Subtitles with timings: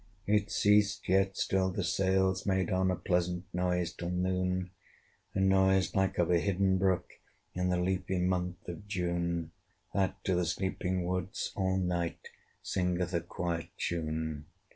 [0.25, 4.71] It ceased; yet still the sails made on A pleasant noise till noon,
[5.35, 7.07] A noise like of a hidden brook
[7.53, 9.51] In the leafy month of June,
[9.93, 12.29] That to the sleeping woods all night
[12.63, 14.47] Singeth a quiet tune.